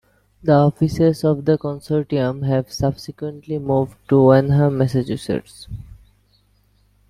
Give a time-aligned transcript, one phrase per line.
[0.41, 5.67] The offices of the Consortium have subsequently moved to Wenham, Massachusetts.